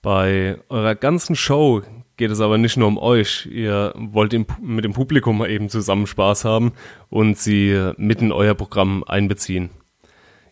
Bei 0.03 0.59
eurer 0.69 0.95
ganzen 0.95 1.35
Show 1.35 1.83
geht 2.17 2.31
es 2.31 2.41
aber 2.41 2.59
nicht 2.59 2.77
nur 2.77 2.87
um 2.87 2.99
euch. 2.99 3.47
Ihr 3.51 3.93
wollt 3.97 4.33
mit 4.61 4.85
dem 4.85 4.93
Publikum 4.93 5.45
eben 5.45 5.69
zusammen 5.69 6.07
Spaß 6.07 6.45
haben 6.45 6.73
und 7.09 7.39
sie 7.39 7.93
mitten 7.97 8.27
in 8.27 8.33
euer 8.33 8.55
Programm 8.55 9.03
einbeziehen. 9.05 9.71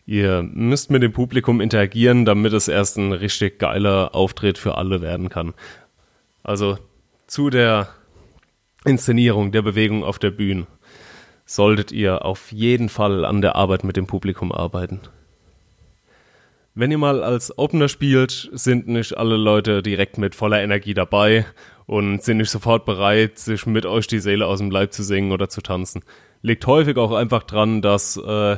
Ihr 0.07 0.43
müsst 0.43 0.91
mit 0.91 1.03
dem 1.03 1.13
Publikum 1.13 1.61
interagieren, 1.61 2.25
damit 2.25 2.53
es 2.53 2.69
erst 2.69 2.99
ein 2.99 3.13
richtig 3.13 3.59
geiler 3.59 4.15
Auftritt 4.15 4.59
für 4.59 4.77
alle 4.77 5.01
werden 5.01 5.31
kann. 5.31 5.55
Also 6.43 6.79
zu 7.27 7.49
der 7.49 7.89
Inszenierung 8.85 9.51
der 9.51 9.63
Bewegung 9.63 10.05
auf 10.05 10.19
der 10.19 10.31
Bühne 10.31 10.67
solltet 11.47 11.93
ihr 11.93 12.25
auf 12.25 12.53
jeden 12.53 12.89
Fall 12.89 13.25
an 13.25 13.41
der 13.41 13.57
Arbeit 13.57 13.85
mit 13.85 13.97
dem 13.97 14.07
Publikum 14.07 14.53
arbeiten. 14.53 15.01
Wenn 16.75 16.91
ihr 16.91 16.99
mal 16.99 17.23
als 17.23 17.57
Opener 17.57 17.89
spielt, 17.89 18.51
sind 18.53 18.89
nicht 18.89 19.17
alle 19.17 19.37
Leute 19.37 19.81
direkt 19.81 20.19
mit 20.19 20.35
voller 20.35 20.61
Energie 20.61 20.93
dabei 20.93 21.47
und 21.87 22.23
sind 22.23 22.39
nicht 22.39 22.51
sofort 22.51 22.85
bereit, 22.85 23.39
sich 23.39 23.65
mit 23.65 23.87
euch 23.87 24.07
die 24.07 24.19
Seele 24.19 24.47
aus 24.47 24.59
dem 24.59 24.71
Leib 24.71 24.93
zu 24.93 25.03
singen 25.03 25.33
oder 25.33 25.49
zu 25.49 25.61
tanzen. 25.61 26.03
Liegt 26.43 26.67
häufig 26.67 26.97
auch 26.97 27.13
einfach 27.13 27.45
dran, 27.45 27.81
dass 27.81 28.17
äh, 28.17 28.57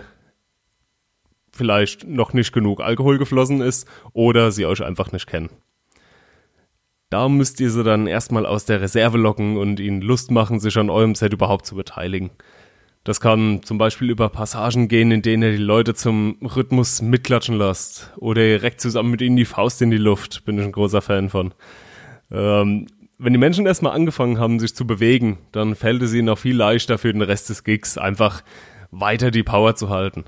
vielleicht 1.57 2.07
noch 2.07 2.33
nicht 2.33 2.53
genug 2.53 2.81
Alkohol 2.81 3.19
geflossen 3.19 3.61
ist 3.61 3.89
oder 4.13 4.53
sie 4.53 4.67
euch 4.67 4.83
einfach 4.85 5.13
nicht 5.13 5.27
kennen. 5.27 5.51
Da 7.11 7.29
müsst 7.29 7.61
ihr 7.61 7.71
sie 7.71 7.85
dann 7.85 8.07
erstmal 8.07 8.47
aus 8.47 8.65
der 8.65 8.81
Reserve 8.81 9.17
locken 9.17 9.57
und 9.57 9.79
ihnen 9.79 10.03
Lust 10.03 10.31
machen, 10.31 10.59
sich 10.59 10.77
an 10.77 10.91
eurem 10.91 11.15
Set 11.15 11.33
überhaupt 11.33 11.65
zu 11.65 11.77
beteiligen. 11.77 12.31
Das 13.05 13.21
kann 13.21 13.63
zum 13.63 13.79
Beispiel 13.79 14.11
über 14.11 14.29
Passagen 14.29 14.89
gehen, 14.89 15.13
in 15.13 15.23
denen 15.23 15.45
ihr 15.45 15.53
die 15.53 15.63
Leute 15.63 15.95
zum 15.95 16.39
Rhythmus 16.43 17.03
mitklatschen 17.03 17.55
lasst 17.55 18.13
oder 18.17 18.43
direkt 18.43 18.81
zusammen 18.81 19.13
mit 19.13 19.23
ihnen 19.23 19.37
die 19.37 19.45
Faust 19.45 19.81
in 19.81 19.93
die 19.93 19.97
Luft. 19.97 20.45
Bin 20.45 20.59
ich 20.59 20.65
ein 20.65 20.73
großer 20.73 21.01
Fan 21.01 21.31
von. 21.31 21.55
Ähm, 22.33 22.89
wenn 23.19 23.33
die 23.33 23.39
Menschen 23.39 23.65
erstmal 23.65 23.93
angefangen 23.93 24.41
haben, 24.41 24.59
sich 24.59 24.75
zu 24.75 24.89
bewegen, 24.89 25.39
dann 25.53 25.77
fällt 25.77 26.03
es 26.03 26.13
ihnen 26.13 26.29
auch 26.29 26.39
viel 26.39 26.57
leichter 26.57 26.99
für 26.99 27.13
den 27.13 27.23
Rest 27.23 27.49
des 27.49 27.63
Gigs 27.63 27.97
einfach 27.97 28.43
weiter 28.91 29.31
die 29.31 29.45
Power 29.45 29.77
zu 29.77 29.89
halten. 29.89 30.25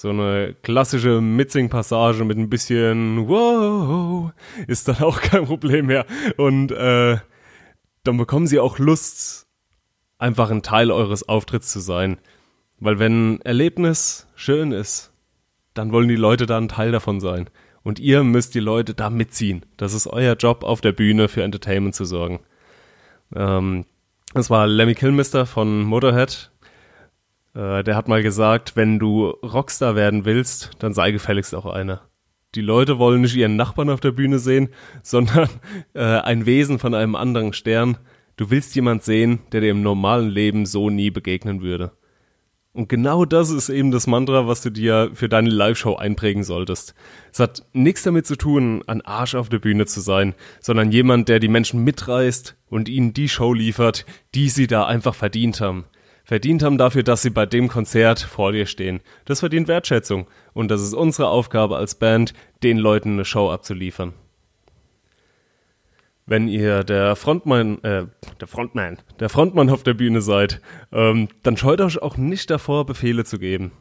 So 0.00 0.08
eine 0.08 0.56
klassische 0.62 1.20
Mitsing-Passage 1.20 2.24
mit 2.24 2.38
ein 2.38 2.48
bisschen 2.48 3.28
Wow 3.28 4.32
ist 4.66 4.88
dann 4.88 5.02
auch 5.02 5.20
kein 5.20 5.44
Problem 5.44 5.88
mehr. 5.88 6.06
Und 6.38 6.72
äh, 6.72 7.18
dann 8.02 8.16
bekommen 8.16 8.46
sie 8.46 8.60
auch 8.60 8.78
Lust, 8.78 9.46
einfach 10.16 10.50
ein 10.50 10.62
Teil 10.62 10.90
eures 10.90 11.28
Auftritts 11.28 11.70
zu 11.70 11.80
sein. 11.80 12.16
Weil 12.78 12.98
wenn 12.98 13.42
Erlebnis 13.42 14.26
schön 14.36 14.72
ist, 14.72 15.12
dann 15.74 15.92
wollen 15.92 16.08
die 16.08 16.16
Leute 16.16 16.46
da 16.46 16.56
ein 16.56 16.68
Teil 16.68 16.92
davon 16.92 17.20
sein. 17.20 17.50
Und 17.82 17.98
ihr 17.98 18.24
müsst 18.24 18.54
die 18.54 18.60
Leute 18.60 18.94
da 18.94 19.10
mitziehen. 19.10 19.66
Das 19.76 19.92
ist 19.92 20.06
euer 20.06 20.34
Job 20.34 20.64
auf 20.64 20.80
der 20.80 20.92
Bühne 20.92 21.28
für 21.28 21.42
Entertainment 21.42 21.94
zu 21.94 22.06
sorgen. 22.06 22.40
Ähm, 23.36 23.84
das 24.32 24.48
war 24.48 24.66
Lemmy 24.66 24.94
Kilmister 24.94 25.44
von 25.44 25.82
Motorhead. 25.82 26.49
Äh, 27.54 27.82
der 27.84 27.96
hat 27.96 28.08
mal 28.08 28.22
gesagt, 28.22 28.76
wenn 28.76 28.98
du 28.98 29.28
Rockstar 29.28 29.96
werden 29.96 30.24
willst, 30.24 30.70
dann 30.78 30.94
sei 30.94 31.10
gefälligst 31.10 31.54
auch 31.54 31.66
einer. 31.66 32.02
Die 32.54 32.62
Leute 32.62 32.98
wollen 32.98 33.20
nicht 33.20 33.36
ihren 33.36 33.56
Nachbarn 33.56 33.90
auf 33.90 34.00
der 34.00 34.12
Bühne 34.12 34.38
sehen, 34.38 34.70
sondern 35.02 35.48
äh, 35.94 36.00
ein 36.00 36.46
Wesen 36.46 36.78
von 36.78 36.94
einem 36.94 37.14
anderen 37.14 37.52
Stern, 37.52 37.98
Du 38.40 38.48
willst 38.48 38.74
jemand 38.74 39.02
sehen, 39.02 39.40
der 39.52 39.60
dir 39.60 39.70
im 39.70 39.82
normalen 39.82 40.30
Leben 40.30 40.64
so 40.64 40.88
nie 40.88 41.10
begegnen 41.10 41.60
würde. 41.60 41.92
Und 42.72 42.88
genau 42.88 43.26
das 43.26 43.50
ist 43.50 43.68
eben 43.68 43.90
das 43.90 44.06
Mantra, 44.06 44.46
was 44.46 44.62
du 44.62 44.70
dir 44.70 45.10
für 45.12 45.28
deine 45.28 45.50
Live-Show 45.50 45.96
einprägen 45.96 46.42
solltest. 46.42 46.94
Es 47.30 47.38
hat 47.38 47.66
nichts 47.74 48.02
damit 48.02 48.26
zu 48.26 48.36
tun, 48.36 48.82
ein 48.86 49.02
Arsch 49.02 49.34
auf 49.34 49.50
der 49.50 49.58
Bühne 49.58 49.84
zu 49.84 50.00
sein, 50.00 50.34
sondern 50.58 50.90
jemand, 50.90 51.28
der 51.28 51.38
die 51.38 51.48
Menschen 51.48 51.84
mitreißt 51.84 52.56
und 52.70 52.88
ihnen 52.88 53.12
die 53.12 53.28
Show 53.28 53.52
liefert, 53.52 54.06
die 54.34 54.48
sie 54.48 54.66
da 54.66 54.86
einfach 54.86 55.14
verdient 55.14 55.60
haben. 55.60 55.84
Verdient 56.30 56.62
haben 56.62 56.78
dafür, 56.78 57.02
dass 57.02 57.22
sie 57.22 57.30
bei 57.30 57.44
dem 57.44 57.66
Konzert 57.66 58.20
vor 58.20 58.52
dir 58.52 58.66
stehen. 58.66 59.00
Das 59.24 59.40
verdient 59.40 59.66
Wertschätzung. 59.66 60.28
Und 60.52 60.70
das 60.70 60.80
ist 60.80 60.94
unsere 60.94 61.26
Aufgabe 61.26 61.76
als 61.76 61.96
Band, 61.96 62.34
den 62.62 62.78
Leuten 62.78 63.14
eine 63.14 63.24
Show 63.24 63.50
abzuliefern 63.50 64.12
wenn 66.26 66.46
ihr 66.46 66.84
der 66.84 67.16
Frontmann, 67.16 67.82
äh, 67.82 68.06
der 68.40 68.46
Frontman, 68.46 68.98
der 69.18 69.28
Frontmann 69.28 69.68
auf 69.68 69.82
der 69.82 69.94
Bühne 69.94 70.22
seid, 70.22 70.60
ähm, 70.92 71.26
dann 71.42 71.56
scheut 71.56 71.80
euch 71.80 72.00
auch 72.00 72.16
nicht 72.16 72.48
davor, 72.50 72.86
Befehle 72.86 73.24
zu 73.24 73.40
geben. 73.40 73.72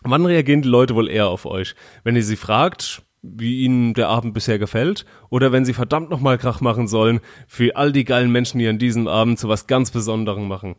Wann 0.00 0.24
reagieren 0.24 0.62
die 0.62 0.70
Leute 0.70 0.94
wohl 0.94 1.10
eher 1.10 1.28
auf 1.28 1.44
euch? 1.44 1.74
Wenn 2.02 2.16
ihr 2.16 2.22
sie 2.22 2.36
fragt, 2.36 3.02
wie 3.20 3.60
ihnen 3.60 3.92
der 3.92 4.08
Abend 4.08 4.32
bisher 4.32 4.58
gefällt, 4.58 5.04
oder 5.28 5.52
wenn 5.52 5.66
sie 5.66 5.74
verdammt 5.74 6.08
nochmal 6.08 6.38
Krach 6.38 6.62
machen 6.62 6.88
sollen 6.88 7.20
für 7.46 7.76
all 7.76 7.92
die 7.92 8.06
geilen 8.06 8.32
Menschen, 8.32 8.58
die 8.58 8.68
an 8.68 8.78
diesem 8.78 9.06
Abend 9.06 9.38
zu 9.38 9.50
was 9.50 9.66
ganz 9.66 9.90
Besonderem 9.90 10.48
machen 10.48 10.76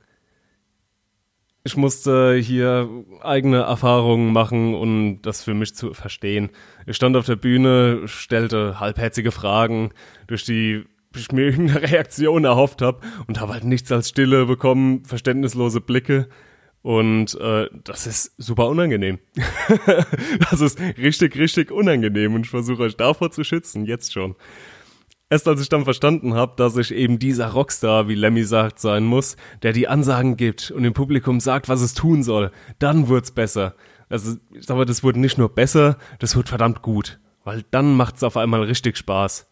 ich 1.68 1.76
musste 1.76 2.36
hier 2.36 2.90
eigene 3.22 3.58
Erfahrungen 3.58 4.32
machen 4.32 4.74
und 4.74 5.22
das 5.24 5.44
für 5.44 5.54
mich 5.54 5.76
zu 5.76 5.94
verstehen. 5.94 6.50
Ich 6.86 6.96
stand 6.96 7.18
auf 7.18 7.26
der 7.26 7.36
Bühne, 7.36 8.04
stellte 8.06 8.80
halbherzige 8.80 9.32
Fragen, 9.32 9.92
durch 10.28 10.46
die 10.46 10.86
ich 11.14 11.34
mir 11.34 11.46
irgendeine 11.50 11.82
Reaktion 11.82 12.46
erhofft 12.46 12.82
habe 12.82 13.02
und 13.28 13.42
habe 13.42 13.52
halt 13.52 13.66
nichts 13.66 13.92
als 13.92 14.08
Stille 14.08 14.46
bekommen, 14.46 15.04
verständnislose 15.04 15.82
Blicke. 15.82 16.30
Und 16.84 17.36
äh, 17.36 17.68
das 17.84 18.08
ist 18.08 18.32
super 18.38 18.70
unangenehm. 18.70 19.20
das 20.50 20.62
ist 20.62 20.80
richtig, 20.80 21.36
richtig 21.36 21.70
unangenehm 21.70 22.34
und 22.34 22.46
ich 22.46 22.50
versuche 22.50 22.84
euch 22.84 22.96
davor 22.96 23.30
zu 23.30 23.44
schützen, 23.44 23.86
jetzt 23.86 24.14
schon. 24.14 24.36
Erst 25.30 25.48
als 25.48 25.62
ich 25.62 25.68
dann 25.68 25.84
verstanden 25.84 26.36
habe, 26.36 26.54
dass 26.56 26.78
ich 26.78 26.94
eben 26.94 27.20
dieser 27.20 27.50
Rockstar, 27.50 28.08
wie 28.08 28.16
Lemmy 28.16 28.46
sagt, 28.46 28.80
sein 28.80 29.04
muss, 29.04 29.36
der 29.62 29.74
die 29.74 29.90
Ansagen 29.90 30.38
gibt 30.38 30.72
und 30.72 30.84
dem 30.84 30.94
Publikum 30.94 31.42
sagt, 31.42 31.68
was 31.68 31.82
es 31.82 31.94
tun 31.94 32.24
soll, 32.24 32.52
dann 32.80 33.10
wird's 33.10 33.32
besser. 33.32 33.76
Also, 34.08 34.38
ich 34.54 34.66
sage, 34.66 34.86
das 34.86 35.04
wurde 35.04 35.20
nicht 35.20 35.38
nur 35.38 35.50
besser, 35.50 35.98
das 36.20 36.38
wird 36.38 36.48
verdammt 36.48 36.82
gut. 36.82 37.20
Weil 37.44 37.66
dann 37.72 37.96
macht's 37.96 38.24
auf 38.24 38.38
einmal 38.38 38.64
richtig 38.64 38.98
Spaß. 38.98 39.50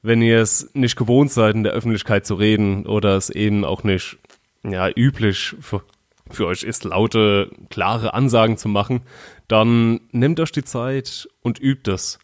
Wenn 0.00 0.22
ihr 0.22 0.40
es 0.40 0.70
nicht 0.74 0.96
gewohnt 0.96 1.30
seid, 1.30 1.54
in 1.54 1.62
der 1.62 1.72
Öffentlichkeit 1.72 2.24
zu 2.24 2.34
reden 2.34 2.86
oder 2.86 3.16
es 3.16 3.28
eben 3.28 3.66
auch 3.66 3.84
nicht, 3.84 4.18
ja, 4.62 4.88
üblich 4.88 5.56
für, 5.60 5.82
für 6.30 6.46
euch 6.46 6.62
ist, 6.62 6.84
laute, 6.84 7.50
klare 7.68 8.14
Ansagen 8.14 8.56
zu 8.56 8.68
machen, 8.68 9.02
dann 9.46 10.00
nehmt 10.10 10.40
euch 10.40 10.52
die 10.52 10.64
Zeit 10.64 11.28
und 11.42 11.60
übt 11.60 11.90
es. 11.90 12.18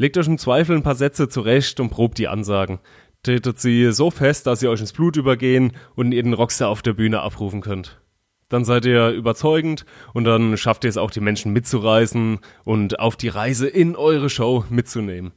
Legt 0.00 0.16
euch 0.16 0.28
im 0.28 0.38
Zweifel 0.38 0.76
ein 0.76 0.82
paar 0.82 0.94
Sätze 0.94 1.28
zurecht 1.28 1.78
und 1.78 1.90
probt 1.90 2.16
die 2.16 2.26
Ansagen. 2.26 2.78
Tretet 3.22 3.58
sie 3.60 3.92
so 3.92 4.10
fest, 4.10 4.46
dass 4.46 4.60
sie 4.60 4.68
euch 4.68 4.80
ins 4.80 4.94
Blut 4.94 5.18
übergehen 5.18 5.74
und 5.94 6.12
ihr 6.12 6.22
den 6.22 6.32
Rockstar 6.32 6.70
auf 6.70 6.80
der 6.80 6.94
Bühne 6.94 7.20
abrufen 7.20 7.60
könnt. 7.60 8.00
Dann 8.48 8.64
seid 8.64 8.86
ihr 8.86 9.10
überzeugend 9.10 9.84
und 10.14 10.24
dann 10.24 10.56
schafft 10.56 10.84
ihr 10.84 10.88
es 10.88 10.96
auch, 10.96 11.10
die 11.10 11.20
Menschen 11.20 11.52
mitzureißen 11.52 12.38
und 12.64 12.98
auf 12.98 13.16
die 13.16 13.28
Reise 13.28 13.68
in 13.68 13.94
eure 13.94 14.30
Show 14.30 14.64
mitzunehmen. 14.70 15.32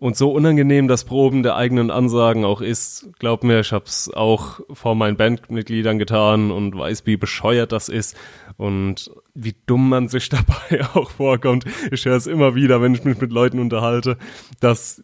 Und 0.00 0.16
so 0.16 0.30
unangenehm 0.30 0.86
das 0.86 1.02
Proben 1.02 1.42
der 1.42 1.56
eigenen 1.56 1.90
Ansagen 1.90 2.44
auch 2.44 2.60
ist, 2.60 3.08
glaub 3.18 3.42
mir, 3.42 3.58
ich 3.58 3.72
hab's 3.72 4.08
auch 4.08 4.60
vor 4.72 4.94
meinen 4.94 5.16
Bandmitgliedern 5.16 5.98
getan 5.98 6.52
und 6.52 6.78
weiß, 6.78 7.04
wie 7.04 7.16
bescheuert 7.16 7.72
das 7.72 7.88
ist 7.88 8.16
und 8.56 9.10
wie 9.34 9.56
dumm 9.66 9.88
man 9.88 10.06
sich 10.06 10.28
dabei 10.28 10.86
auch 10.94 11.10
vorkommt. 11.10 11.64
Ich 11.90 12.04
höre 12.04 12.14
es 12.14 12.28
immer 12.28 12.54
wieder, 12.54 12.80
wenn 12.80 12.94
ich 12.94 13.02
mich 13.02 13.20
mit 13.20 13.32
Leuten 13.32 13.58
unterhalte, 13.58 14.18
dass 14.60 15.02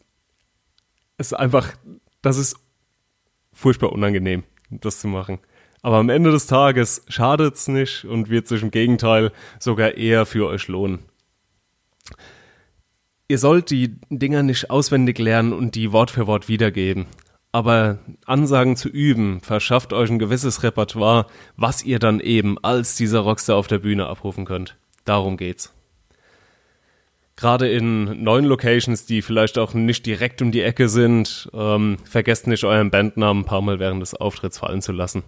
es 1.17 1.33
einfach, 1.33 1.73
das 2.23 2.39
ist 2.39 2.57
furchtbar 3.53 3.91
unangenehm, 3.91 4.45
das 4.71 5.01
zu 5.01 5.09
machen. 5.09 5.41
Aber 5.83 5.97
am 5.97 6.09
Ende 6.09 6.31
des 6.31 6.47
Tages 6.47 7.05
schadet's 7.09 7.67
nicht 7.67 8.05
und 8.05 8.31
wird 8.31 8.47
sich 8.47 8.63
im 8.63 8.71
Gegenteil 8.71 9.33
sogar 9.59 9.97
eher 9.97 10.25
für 10.25 10.47
euch 10.47 10.69
lohnen 10.69 11.01
ihr 13.29 13.39
sollt 13.39 13.71
die 13.71 13.97
Dinger 14.11 14.43
nicht 14.43 14.71
auswendig 14.71 15.19
lernen 15.19 15.53
und 15.53 15.75
die 15.75 15.93
Wort 15.93 16.11
für 16.11 16.27
Wort 16.27 16.49
wiedergeben. 16.49 17.07
Aber 17.53 17.99
Ansagen 18.27 18.75
zu 18.75 18.89
üben 18.89 19.41
verschafft 19.41 19.93
euch 19.93 20.11
ein 20.11 20.19
gewisses 20.19 20.63
Repertoire, 20.65 21.27
was 21.57 21.85
ihr 21.85 22.01
dann 22.01 22.19
eben 22.19 22.59
als 22.65 22.97
dieser 22.97 23.21
Rockstar 23.21 23.57
auf 23.57 23.69
der 23.69 23.79
Bühne 23.79 24.07
abrufen 24.07 24.45
könnt. 24.45 24.77
Darum 25.05 25.37
geht's. 25.37 25.73
Gerade 27.37 27.69
in 27.69 28.23
neuen 28.23 28.45
Locations, 28.45 29.07
die 29.07 29.23
vielleicht 29.23 29.59
auch 29.59 29.75
nicht 29.75 30.07
direkt 30.07 30.41
um 30.43 30.53
die 30.53 30.63
Ecke 30.63 30.89
sind, 30.89 31.49
ähm, 31.53 31.97
vergesst 32.05 32.47
nicht 32.47 32.65
euren 32.65 32.91
Bandnamen 32.91 33.43
ein 33.43 33.47
paar 33.47 33.63
Mal 33.63 33.79
während 33.81 34.03
des 34.03 34.15
Auftritts 34.15 34.59
fallen 34.59 34.83
zu 34.83 34.93
lassen. 34.93 35.25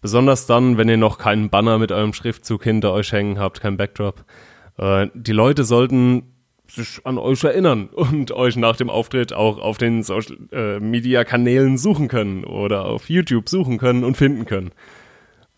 Besonders 0.00 0.46
dann, 0.46 0.76
wenn 0.76 0.88
ihr 0.88 0.96
noch 0.96 1.18
keinen 1.18 1.50
Banner 1.50 1.78
mit 1.78 1.90
eurem 1.90 2.12
Schriftzug 2.12 2.62
hinter 2.62 2.92
euch 2.92 3.10
hängen 3.10 3.38
habt, 3.38 3.60
kein 3.60 3.76
Backdrop. 3.76 4.24
Äh, 4.76 5.08
die 5.14 5.32
Leute 5.32 5.64
sollten 5.64 6.33
sich 6.66 7.00
an 7.04 7.18
euch 7.18 7.44
erinnern 7.44 7.88
und 7.88 8.32
euch 8.32 8.56
nach 8.56 8.76
dem 8.76 8.90
Auftritt 8.90 9.32
auch 9.32 9.58
auf 9.58 9.78
den 9.78 10.02
Social 10.02 10.36
äh, 10.52 10.80
Media 10.80 11.24
Kanälen 11.24 11.78
suchen 11.78 12.08
können 12.08 12.44
oder 12.44 12.86
auf 12.86 13.08
YouTube 13.08 13.48
suchen 13.48 13.78
können 13.78 14.04
und 14.04 14.16
finden 14.16 14.46
können. 14.46 14.72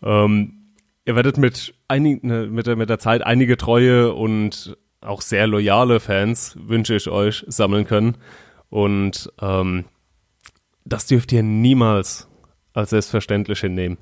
Ähm, 0.03 0.73
ihr 1.05 1.15
werdet 1.15 1.37
mit, 1.37 1.73
einig, 1.87 2.23
ne, 2.23 2.47
mit, 2.47 2.67
der, 2.67 2.75
mit 2.75 2.89
der 2.89 2.99
Zeit 2.99 3.21
einige 3.23 3.57
treue 3.57 4.13
und 4.13 4.77
auch 5.01 5.21
sehr 5.21 5.47
loyale 5.47 5.99
Fans, 5.99 6.57
wünsche 6.59 6.95
ich 6.95 7.07
euch, 7.07 7.45
sammeln 7.47 7.85
können. 7.85 8.17
Und 8.69 9.31
ähm, 9.41 9.85
das 10.83 11.07
dürft 11.07 11.31
ihr 11.31 11.43
niemals 11.43 12.27
als 12.73 12.89
selbstverständlich 12.91 13.59
hinnehmen. 13.59 13.97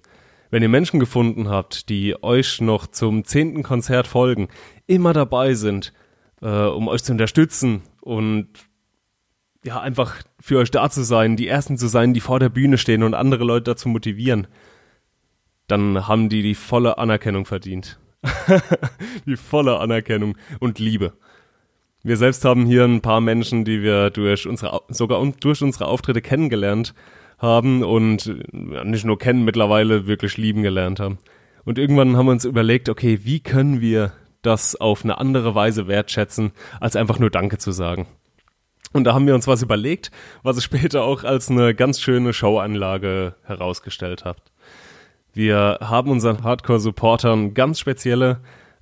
Wenn 0.50 0.63
ihr 0.63 0.69
Menschen 0.69 1.00
gefunden 1.00 1.50
habt, 1.50 1.89
die 1.89 2.21
euch 2.24 2.62
noch 2.62 2.88
zum 2.88 3.24
zehnten 3.25 3.63
Konzert 3.63 4.07
folgen, 4.07 4.47
immer 4.88 5.13
dabei 5.13 5.53
sind, 5.53 5.93
äh, 6.42 6.48
um 6.48 6.88
euch 6.88 7.04
zu 7.04 7.12
unterstützen 7.12 7.82
und 8.01 8.48
ja, 9.63 9.82
einfach 9.82 10.22
für 10.39 10.60
euch 10.60 10.70
da 10.70 10.89
zu 10.89 11.04
sein, 11.04 11.36
die 11.36 11.48
Ersten 11.48 11.77
zu 11.77 11.88
sein, 11.88 12.13
die 12.13 12.20
vor 12.20 12.39
der 12.39 12.50
Bühne 12.50 12.77
stehen 12.77 13.01
und 13.01 13.15
andere 13.15 13.44
Leute 13.44 13.72
dazu 13.72 13.89
motivieren, 13.89 14.48
dann 15.68 16.08
haben 16.08 16.30
die 16.30 16.44
die 16.44 16.54
volle 16.54 17.00
Anerkennung 17.00 17.46
verdient. 17.46 18.00
die 19.25 19.36
volle 19.36 19.80
Anerkennung 19.80 20.38
und 20.60 20.80
Liebe. 20.80 21.13
Wir 22.04 22.18
selbst 22.18 22.46
haben 22.46 22.68
hier 22.68 22.86
ein 22.86 23.01
paar 23.01 23.22
Menschen, 23.22 23.65
die 23.65 23.82
wir 23.82 24.12
durch 24.12 24.48
unsere, 24.48 24.82
sogar 24.89 25.25
durch 25.39 25.63
unsere 25.63 25.88
Auftritte 25.88 26.22
kennengelernt 26.22 26.94
haben 27.39 27.84
und 27.84 28.32
nicht 28.54 29.06
nur 29.06 29.18
kennen, 29.18 29.44
mittlerweile 29.44 30.06
wirklich 30.06 30.38
lieben 30.38 30.62
gelernt 30.62 31.00
haben. 31.00 31.18
Und 31.63 31.80
irgendwann 31.80 32.15
haben 32.15 32.27
wir 32.27 32.32
uns 32.32 32.46
überlegt, 32.46 32.89
okay, 32.89 33.22
wie 33.24 33.39
können 33.39 33.82
wir 33.82 34.13
das 34.45 34.75
auf 34.75 35.03
eine 35.03 35.17
andere 35.17 35.55
Weise 35.55 35.87
wertschätzen, 35.87 36.51
als 36.79 36.95
einfach 36.95 37.19
nur 37.19 37.29
Danke 37.29 37.57
zu 37.57 37.71
sagen. 37.71 38.07
Und 38.93 39.03
da 39.03 39.13
haben 39.13 39.27
wir 39.27 39.35
uns 39.35 39.47
was 39.47 39.61
überlegt, 39.61 40.11
was 40.41 40.57
es 40.57 40.63
später 40.63 41.03
auch 41.03 41.23
als 41.23 41.49
eine 41.49 41.75
ganz 41.75 41.99
schöne 41.99 42.31
Showanlage 42.31 43.35
herausgestellt 43.43 44.23
hat. 44.23 44.37
Wir 45.33 45.79
haben 45.81 46.11
unseren 46.11 46.43
Hardcore-Supportern 46.43 47.53
ganz 47.53 47.79
spezielle, 47.79 48.39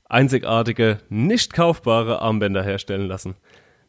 einzigartige, 0.08 1.00
nicht 1.10 1.52
kaufbare 1.54 2.22
Armbänder 2.22 2.62
herstellen 2.62 3.08
lassen. 3.08 3.36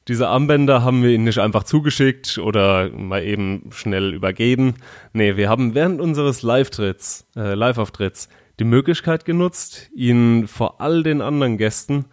Diese 0.08 0.28
Armbänder 0.28 0.82
haben 0.82 1.02
wir 1.02 1.10
ihnen 1.10 1.24
nicht 1.24 1.40
einfach 1.40 1.64
zugeschickt 1.64 2.38
oder 2.38 2.88
mal 2.90 3.22
eben 3.22 3.70
schnell 3.72 4.14
übergeben. 4.14 4.76
Nee, 5.12 5.36
wir 5.36 5.50
haben 5.50 5.74
während 5.74 6.00
unseres 6.00 6.42
Live-Tritts, 6.42 7.26
äh, 7.36 7.54
Live-Auftritts 7.54 8.28
die 8.58 8.64
Möglichkeit 8.64 9.24
genutzt, 9.24 9.90
ihnen 9.94 10.46
vor 10.46 10.80
all 10.80 11.02
den 11.02 11.20
anderen 11.20 11.58
Gästen 11.58 12.06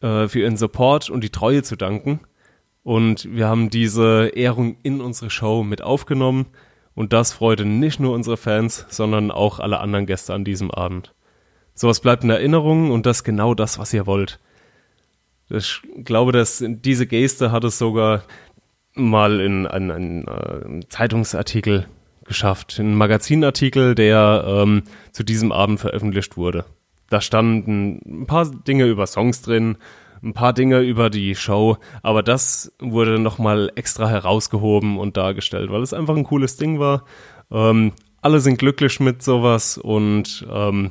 äh, 0.00 0.28
für 0.28 0.40
ihren 0.40 0.56
Support 0.56 1.10
und 1.10 1.22
die 1.22 1.30
Treue 1.30 1.62
zu 1.62 1.76
danken. 1.76 2.20
Und 2.82 3.28
wir 3.34 3.48
haben 3.48 3.68
diese 3.68 4.28
Ehrung 4.34 4.76
in 4.82 5.00
unsere 5.00 5.30
Show 5.30 5.64
mit 5.64 5.82
aufgenommen. 5.82 6.46
Und 6.94 7.12
das 7.12 7.32
freute 7.32 7.64
nicht 7.64 8.00
nur 8.00 8.14
unsere 8.14 8.36
Fans, 8.36 8.86
sondern 8.88 9.30
auch 9.30 9.58
alle 9.58 9.80
anderen 9.80 10.06
Gäste 10.06 10.32
an 10.32 10.44
diesem 10.44 10.70
Abend. 10.70 11.14
Sowas 11.74 12.00
bleibt 12.00 12.24
in 12.24 12.30
Erinnerung 12.30 12.90
und 12.90 13.04
das 13.04 13.18
ist 13.18 13.24
genau 13.24 13.54
das, 13.54 13.78
was 13.78 13.92
ihr 13.92 14.06
wollt. 14.06 14.40
Ich 15.50 15.82
glaube, 16.04 16.32
dass 16.32 16.64
diese 16.66 17.06
Geste 17.06 17.52
hat 17.52 17.64
es 17.64 17.76
sogar 17.76 18.22
mal 18.94 19.40
in 19.40 19.66
einen 19.66 20.26
äh, 20.26 20.88
Zeitungsartikel 20.88 21.86
geschafft, 22.26 22.78
ein 22.78 22.94
Magazinartikel, 22.94 23.94
der 23.94 24.44
ähm, 24.46 24.82
zu 25.12 25.24
diesem 25.24 25.52
Abend 25.52 25.80
veröffentlicht 25.80 26.36
wurde. 26.36 26.64
Da 27.08 27.20
standen 27.20 28.00
ein 28.06 28.26
paar 28.26 28.46
Dinge 28.50 28.86
über 28.86 29.06
Songs 29.06 29.42
drin, 29.42 29.76
ein 30.22 30.32
paar 30.32 30.52
Dinge 30.52 30.80
über 30.80 31.10
die 31.10 31.34
Show, 31.34 31.76
aber 32.02 32.22
das 32.22 32.72
wurde 32.80 33.18
nochmal 33.18 33.70
extra 33.76 34.08
herausgehoben 34.08 34.98
und 34.98 35.16
dargestellt, 35.16 35.70
weil 35.70 35.82
es 35.82 35.92
einfach 35.92 36.16
ein 36.16 36.24
cooles 36.24 36.56
Ding 36.56 36.78
war. 36.78 37.04
Ähm, 37.50 37.92
alle 38.22 38.40
sind 38.40 38.58
glücklich 38.58 38.98
mit 38.98 39.22
sowas 39.22 39.78
und 39.78 40.44
ähm, 40.50 40.90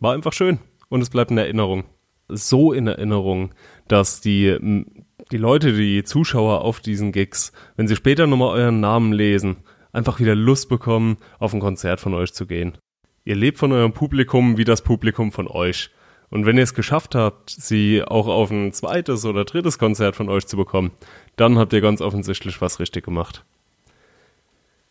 war 0.00 0.14
einfach 0.14 0.32
schön 0.32 0.58
und 0.88 1.00
es 1.00 1.10
bleibt 1.10 1.30
in 1.30 1.38
Erinnerung. 1.38 1.84
So 2.28 2.72
in 2.72 2.86
Erinnerung, 2.86 3.52
dass 3.88 4.20
die, 4.20 4.84
die 5.32 5.36
Leute, 5.36 5.72
die 5.72 6.04
Zuschauer 6.04 6.60
auf 6.60 6.80
diesen 6.80 7.10
Gigs, 7.10 7.52
wenn 7.76 7.88
sie 7.88 7.96
später 7.96 8.26
nochmal 8.26 8.50
euren 8.58 8.80
Namen 8.80 9.12
lesen, 9.12 9.56
einfach 9.92 10.20
wieder 10.20 10.34
Lust 10.34 10.68
bekommen, 10.68 11.16
auf 11.38 11.54
ein 11.54 11.60
Konzert 11.60 12.00
von 12.00 12.14
euch 12.14 12.32
zu 12.32 12.46
gehen. 12.46 12.78
Ihr 13.24 13.36
lebt 13.36 13.58
von 13.58 13.72
eurem 13.72 13.92
Publikum 13.92 14.56
wie 14.56 14.64
das 14.64 14.82
Publikum 14.82 15.32
von 15.32 15.48
euch. 15.48 15.90
Und 16.30 16.44
wenn 16.44 16.56
ihr 16.56 16.62
es 16.62 16.74
geschafft 16.74 17.14
habt, 17.14 17.50
sie 17.50 18.02
auch 18.02 18.26
auf 18.26 18.50
ein 18.50 18.72
zweites 18.72 19.24
oder 19.24 19.44
drittes 19.44 19.78
Konzert 19.78 20.14
von 20.14 20.28
euch 20.28 20.46
zu 20.46 20.56
bekommen, 20.56 20.92
dann 21.36 21.58
habt 21.58 21.72
ihr 21.72 21.80
ganz 21.80 22.00
offensichtlich 22.00 22.60
was 22.60 22.80
richtig 22.80 23.04
gemacht. 23.04 23.44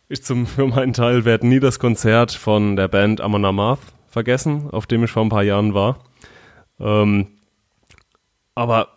Ich 0.10 0.24
zum, 0.24 0.46
für 0.48 0.68
meinen 0.68 0.94
Teil 0.94 1.26
werde 1.26 1.48
nie 1.48 1.60
das 1.60 1.80
Konzert 1.80 2.32
von 2.32 2.76
der 2.76 2.88
Band 2.88 3.22
Amon 3.22 3.46
Amarth 3.46 3.80
vergessen, 4.08 4.70
auf 4.72 4.88
dem 4.88 5.04
ich 5.04 5.12
vor 5.12 5.24
ein 5.24 5.30
paar 5.30 5.44
Jahren 5.44 5.74
war. 5.74 6.00
Ähm, 6.80 7.28
aber 8.56 8.88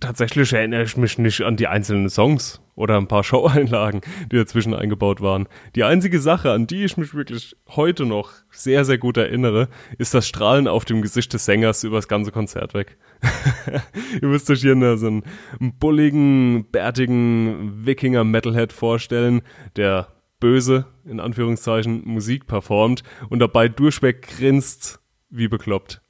tatsächlich 0.00 0.52
erinnere 0.52 0.84
ich 0.84 0.96
mich 0.96 1.18
nicht 1.18 1.42
an 1.42 1.56
die 1.56 1.66
einzelnen 1.66 2.10
Songs 2.10 2.60
oder 2.80 2.96
ein 2.96 3.06
paar 3.06 3.22
Show-Einlagen, 3.30 4.00
die 4.32 4.36
dazwischen 4.36 4.74
eingebaut 4.74 5.20
waren. 5.20 5.46
Die 5.76 5.84
einzige 5.84 6.20
Sache, 6.20 6.50
an 6.50 6.66
die 6.66 6.84
ich 6.84 6.96
mich 6.96 7.14
wirklich 7.14 7.56
heute 7.68 8.06
noch 8.06 8.32
sehr, 8.50 8.84
sehr 8.84 8.98
gut 8.98 9.16
erinnere, 9.16 9.68
ist 9.98 10.14
das 10.14 10.26
Strahlen 10.26 10.66
auf 10.66 10.84
dem 10.84 11.02
Gesicht 11.02 11.32
des 11.32 11.44
Sängers 11.44 11.84
über 11.84 11.96
das 11.96 12.08
ganze 12.08 12.32
Konzert 12.32 12.74
weg. 12.74 12.96
Ihr 14.22 14.28
müsst 14.28 14.50
euch 14.50 14.60
hier 14.60 14.96
so 14.96 15.06
einen 15.06 15.24
bulligen, 15.78 16.70
bärtigen 16.70 17.86
Wikinger-Metalhead 17.86 18.72
vorstellen, 18.72 19.42
der 19.76 20.08
böse, 20.40 20.86
in 21.04 21.20
Anführungszeichen, 21.20 22.02
Musik 22.06 22.46
performt 22.46 23.02
und 23.28 23.40
dabei 23.40 23.68
durchweg 23.68 24.22
grinst 24.22 25.00
wie 25.28 25.48
bekloppt 25.48 26.00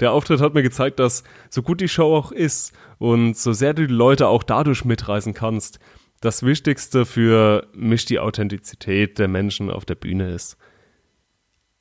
der 0.00 0.12
Auftritt 0.12 0.40
hat 0.40 0.54
mir 0.54 0.62
gezeigt, 0.62 0.98
dass 1.00 1.24
so 1.50 1.62
gut 1.62 1.80
die 1.80 1.88
Show 1.88 2.14
auch 2.14 2.32
ist 2.32 2.72
und 2.98 3.36
so 3.36 3.52
sehr 3.52 3.74
du 3.74 3.86
die 3.86 3.92
Leute 3.92 4.28
auch 4.28 4.42
dadurch 4.42 4.84
mitreißen 4.84 5.34
kannst, 5.34 5.78
das 6.20 6.42
Wichtigste 6.42 7.06
für 7.06 7.66
mich 7.74 8.04
die 8.04 8.18
Authentizität 8.18 9.18
der 9.18 9.28
Menschen 9.28 9.70
auf 9.70 9.84
der 9.84 9.94
Bühne 9.94 10.30
ist. 10.30 10.56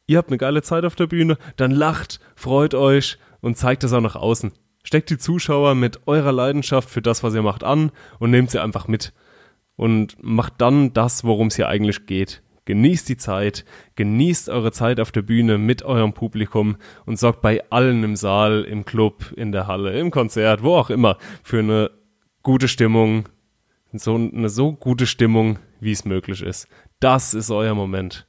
Ihr 0.06 0.18
habt 0.18 0.30
eine 0.30 0.38
geile 0.38 0.62
Zeit 0.62 0.86
auf 0.86 0.96
der 0.96 1.08
Bühne, 1.08 1.38
dann 1.58 1.72
lacht, 1.72 2.20
freut 2.36 2.74
euch 2.74 3.18
und 3.42 3.58
zeigt 3.58 3.84
es 3.84 3.94
auch 3.94 4.02
nach 4.02 4.16
außen. 4.16 4.54
Steckt 4.84 5.10
die 5.10 5.18
Zuschauer 5.18 5.76
mit 5.76 6.08
eurer 6.08 6.32
Leidenschaft 6.32 6.90
für 6.90 7.02
das, 7.02 7.24
was 7.24 7.34
ihr 7.34 7.42
macht, 7.42 7.64
an 7.64 7.92
und 8.20 8.32
nehmt 8.32 8.52
sie 8.52 8.62
einfach 8.62 8.88
mit. 8.88 9.14
Und 9.76 10.16
macht 10.24 10.54
dann 10.60 10.94
das, 10.94 11.24
worum 11.24 11.48
es 11.48 11.58
hier 11.58 11.68
eigentlich 11.68 12.06
geht. 12.06 12.42
Genießt 12.66 13.08
die 13.10 13.18
Zeit, 13.18 13.66
genießt 13.96 14.50
eure 14.50 14.72
Zeit 14.72 15.00
auf 15.00 15.12
der 15.12 15.22
Bühne 15.22 15.58
mit 15.58 15.84
eurem 15.84 16.14
Publikum 16.14 16.78
und 17.06 17.20
sorgt 17.20 17.42
bei 17.42 17.70
allen 17.70 18.04
im 18.04 18.16
Saal, 18.16 18.64
im 18.64 18.86
Club, 18.86 19.34
in 19.36 19.52
der 19.52 19.68
Halle, 19.68 19.98
im 20.00 20.10
Konzert, 20.10 20.64
wo 20.64 20.76
auch 20.76 20.90
immer, 20.90 21.18
für 21.44 21.60
eine 21.60 21.92
gute 22.44 22.68
Stimmung, 22.68 23.28
so 24.02 24.16
eine 24.16 24.50
so 24.50 24.74
gute 24.74 25.08
Stimmung, 25.08 25.60
wie 25.80 25.92
es 25.92 26.06
möglich 26.06 26.42
ist. 26.42 26.68
Das 27.00 27.34
ist 27.34 27.52
euer 27.52 27.76
Moment. 27.76 28.28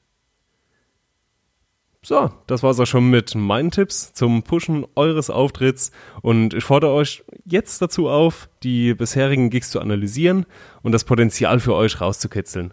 So, 2.03 2.31
das 2.47 2.63
war's 2.63 2.79
auch 2.79 2.87
schon 2.87 3.11
mit 3.11 3.35
meinen 3.35 3.71
Tipps 3.71 4.13
zum 4.13 4.43
Pushen 4.43 4.87
eures 4.95 5.31
Auftritts 5.31 5.91
und 6.23 6.55
ich 6.55 6.65
fordere 6.65 6.93
euch 6.93 7.25
jetzt 7.45 7.83
dazu 7.83 8.09
auf, 8.09 8.49
die 8.63 8.95
bisherigen 8.95 9.51
Gigs 9.51 9.71
zu 9.71 9.81
analysieren 9.81 10.47
und 10.83 10.93
das 10.93 11.05
Potenzial 11.05 11.61
für 11.61 11.75
euch 11.75 12.01
rauszukitzeln. 12.01 12.73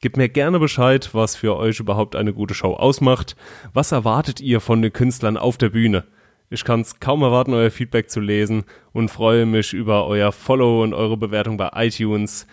Gebt 0.00 0.16
mir 0.16 0.28
gerne 0.28 0.58
Bescheid, 0.58 1.10
was 1.12 1.36
für 1.36 1.56
euch 1.56 1.78
überhaupt 1.78 2.16
eine 2.16 2.32
gute 2.32 2.54
Show 2.54 2.74
ausmacht. 2.74 3.36
Was 3.72 3.92
erwartet 3.92 4.40
ihr 4.40 4.60
von 4.60 4.82
den 4.82 4.92
Künstlern 4.92 5.36
auf 5.36 5.58
der 5.58 5.68
Bühne? 5.68 6.04
Ich 6.52 6.64
kann 6.64 6.82
es 6.82 7.00
kaum 7.00 7.22
erwarten, 7.22 7.54
euer 7.54 7.70
Feedback 7.70 8.10
zu 8.10 8.20
lesen 8.20 8.64
und 8.92 9.08
freue 9.08 9.46
mich 9.46 9.72
über 9.72 10.06
euer 10.06 10.32
Follow 10.32 10.82
und 10.82 10.92
eure 10.92 11.16
Bewertung 11.16 11.56
bei 11.56 11.70
iTunes, 11.74 12.46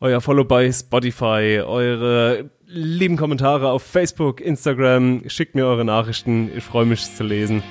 euer 0.00 0.20
Follow 0.20 0.44
bei 0.44 0.70
Spotify, 0.70 1.62
eure 1.64 2.50
lieben 2.66 3.16
Kommentare 3.16 3.70
auf 3.70 3.82
Facebook, 3.82 4.42
Instagram. 4.42 5.22
Schickt 5.28 5.54
mir 5.54 5.64
eure 5.64 5.84
Nachrichten. 5.84 6.50
Ich 6.54 6.64
freue 6.64 6.84
mich 6.84 7.02
zu 7.02 7.24
lesen. 7.24 7.62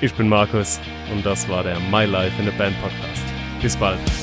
Ich 0.00 0.14
bin 0.14 0.28
Markus 0.28 0.80
und 1.12 1.26
das 1.26 1.48
war 1.48 1.64
der 1.64 1.78
My 1.90 2.04
Life 2.04 2.40
in 2.40 2.48
a 2.48 2.52
Band 2.56 2.76
Podcast. 2.80 3.24
Bis 3.60 3.76
bald. 3.76 4.21